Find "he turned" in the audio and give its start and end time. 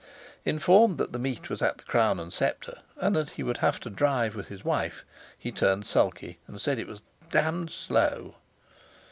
5.37-5.85